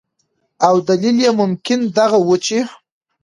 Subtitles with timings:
[0.67, 2.59] او دلیل یې ممکن دغه ؤ چې